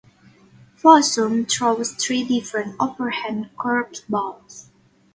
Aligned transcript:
Fossum 0.81 1.45
throws 1.47 1.91
three 1.91 2.23
different 2.23 2.75
overhand 2.79 3.51
curveballs. 3.55 4.69